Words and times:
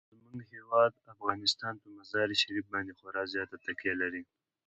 زموږ 0.21 0.39
هیواد 0.55 0.93
افغانستان 1.13 1.73
په 1.81 1.87
مزارشریف 1.97 2.65
باندې 2.73 2.91
خورا 2.99 3.23
زیاته 3.33 3.55
تکیه 3.65 3.93
لري. 4.01 4.23